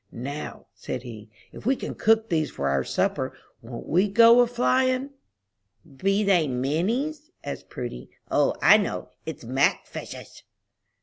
[0.11, 4.47] "Now," said he, "if we can cook these for our supper, won't we go a
[4.47, 5.11] flyin'?"
[5.97, 8.09] "Be they minnies?" asked Prudy.
[8.31, 10.41] "O, I know; it's mack fishes!"